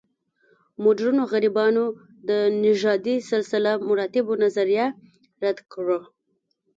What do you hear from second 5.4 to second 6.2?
رد کړه.